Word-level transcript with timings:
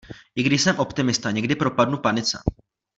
I 0.35 0.43
když 0.43 0.61
jsem 0.61 0.75
optimista, 0.79 1.31
někdy 1.31 1.55
propadnu 1.55 1.97
panice. 1.97 2.37